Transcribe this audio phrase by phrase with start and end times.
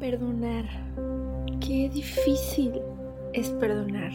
[0.00, 0.64] Perdonar.
[1.60, 2.80] Qué difícil
[3.32, 4.12] es perdonar.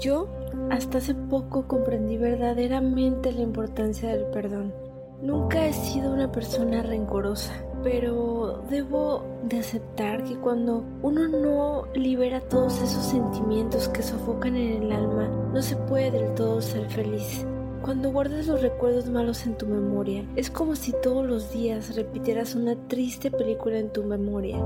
[0.00, 0.26] Yo
[0.68, 4.74] hasta hace poco comprendí verdaderamente la importancia del perdón.
[5.22, 7.52] Nunca he sido una persona rencorosa,
[7.84, 14.82] pero debo de aceptar que cuando uno no libera todos esos sentimientos que sofocan en
[14.82, 17.46] el alma, no se puede del todo ser feliz.
[17.84, 22.54] Cuando guardas los recuerdos malos en tu memoria, es como si todos los días repitieras
[22.54, 24.56] una triste película en tu memoria.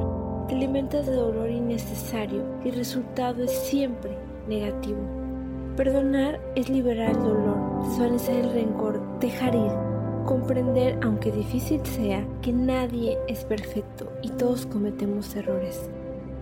[0.47, 5.01] Te alimentas de dolor innecesario y el resultado es siempre negativo.
[5.77, 9.73] Perdonar es liberar el dolor, desvanecer el rencor, dejar ir,
[10.25, 15.91] comprender, aunque difícil sea, que nadie es perfecto y todos cometemos errores.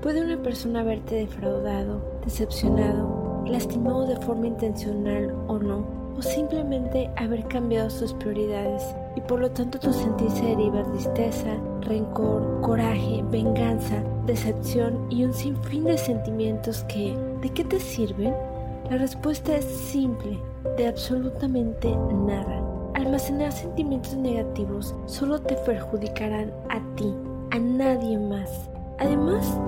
[0.02, 7.46] Puede una persona haberte defraudado, decepcionado, lastimado de forma intencional o no, o simplemente haber
[7.46, 8.82] cambiado sus prioridades
[9.16, 15.34] y por lo tanto tu sentir se deriva tristeza, rencor, coraje, venganza, decepción y un
[15.34, 18.34] sinfín de sentimientos que ¿de qué te sirven?
[18.90, 20.38] La respuesta es simple,
[20.76, 22.62] de absolutamente nada.
[22.95, 27.12] Almacenar sentimientos negativos solo te perjudicarán a ti,
[27.51, 28.70] a nadie más.
[28.98, 29.58] Además,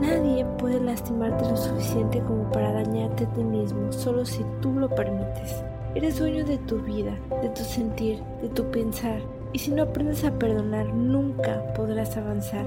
[0.00, 4.88] nadie puede lastimarte lo suficiente como para dañarte a ti mismo solo si tú lo
[4.88, 5.62] permites.
[5.94, 9.20] Eres dueño de tu vida, de tu sentir, de tu pensar.
[9.52, 12.64] Y si no aprendes a perdonar, nunca podrás avanzar.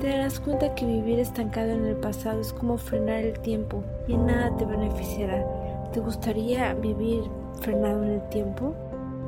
[0.00, 4.14] Te darás cuenta que vivir estancado en el pasado es como frenar el tiempo y
[4.14, 5.46] en nada te beneficiará.
[5.92, 7.22] ¿Te gustaría vivir
[7.60, 8.74] frenado en el tiempo?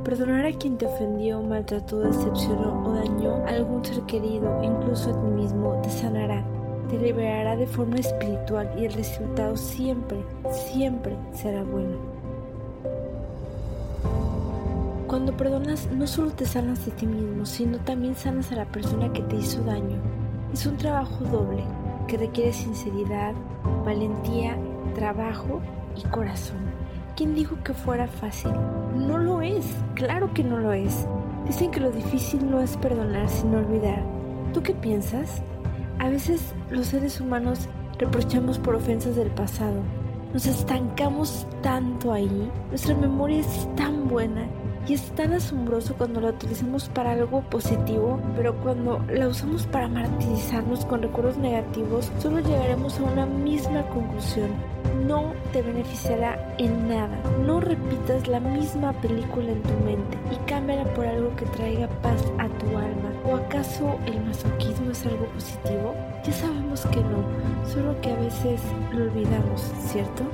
[0.02, 5.20] Perdonar a quien te ofendió, maltrató, decepcionó o dañó a algún ser querido, incluso a
[5.20, 6.44] ti mismo, te sanará,
[6.90, 10.18] te liberará de forma espiritual y el resultado siempre,
[10.50, 12.17] siempre será bueno.
[15.08, 19.10] Cuando perdonas no solo te sanas a ti mismo, sino también sanas a la persona
[19.10, 19.96] que te hizo daño.
[20.52, 21.64] Es un trabajo doble
[22.06, 23.32] que requiere sinceridad,
[23.86, 24.58] valentía,
[24.94, 25.62] trabajo
[25.96, 26.58] y corazón.
[27.16, 28.52] ¿Quién dijo que fuera fácil?
[28.94, 29.64] No lo es,
[29.94, 31.06] claro que no lo es.
[31.46, 34.02] Dicen que lo difícil no es perdonar, sino olvidar.
[34.52, 35.40] ¿Tú qué piensas?
[36.00, 37.66] A veces los seres humanos
[37.98, 39.80] reprochamos por ofensas del pasado.
[40.34, 44.46] Nos estancamos tanto ahí, nuestra memoria es tan buena
[44.88, 49.86] y es tan asombroso cuando la utilizamos para algo positivo, pero cuando la usamos para
[49.88, 54.48] martirizarnos con recuerdos negativos, solo llegaremos a una misma conclusión.
[55.06, 57.16] No te beneficiará en nada.
[57.44, 62.22] No repitas la misma película en tu mente y cámbiala por algo que traiga paz
[62.38, 63.12] a tu alma.
[63.24, 65.94] ¿O acaso el masoquismo es algo positivo?
[66.24, 67.22] Ya sabemos que no,
[67.66, 68.60] solo que a veces
[68.92, 70.24] lo olvidamos, ¿cierto?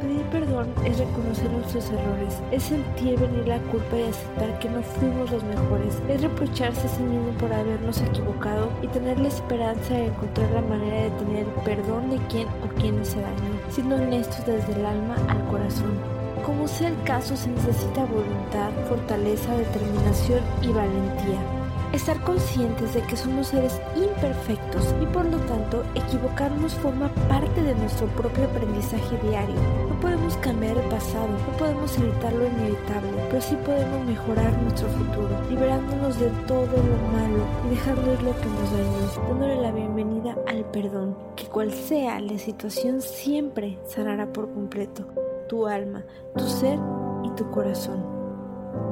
[0.00, 4.82] Pedir perdón es reconocer nuestros errores, es sentir venir la culpa y aceptar que no
[4.82, 9.94] fuimos los mejores, es reprocharse a sí mismo por habernos equivocado y tener la esperanza
[9.94, 14.44] de encontrar la manera de tener perdón de quien o quienes se dañó, siendo honestos
[14.46, 15.98] desde el alma al corazón.
[16.44, 21.59] Como sea el caso, se necesita voluntad, fortaleza, determinación y valentía.
[21.92, 27.74] Estar conscientes de que somos seres imperfectos y por lo tanto equivocarnos forma parte de
[27.74, 29.56] nuestro propio aprendizaje diario.
[29.88, 34.88] No podemos cambiar el pasado, no podemos evitar lo inevitable, pero sí podemos mejorar nuestro
[34.88, 39.72] futuro, liberándonos de todo lo malo y dejando ir lo que nos dañó, dándole la
[39.72, 45.06] bienvenida al perdón, que cual sea la situación siempre sanará por completo
[45.48, 46.04] tu alma,
[46.36, 46.78] tu ser
[47.24, 48.19] y tu corazón.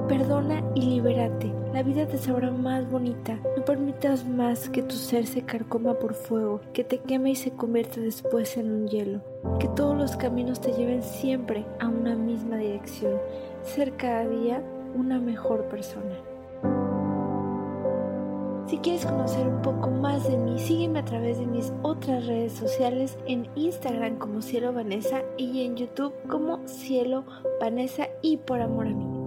[0.08, 1.52] Perdona y libérate.
[1.74, 3.38] La vida te sabrá más bonita.
[3.56, 7.50] No permitas más que tu ser se carcoma por fuego, que te queme y se
[7.50, 9.20] convierta después en un hielo.
[9.60, 13.18] Que todos los caminos te lleven siempre a una misma dirección.
[13.62, 14.62] Ser cada día
[14.94, 16.16] una mejor persona.
[18.66, 22.52] Si quieres conocer un poco más de mí, sígueme a través de mis otras redes
[22.52, 27.24] sociales en Instagram como Cielo Vanessa y en YouTube como Cielo
[27.60, 29.17] Vanessa y por amor a mí.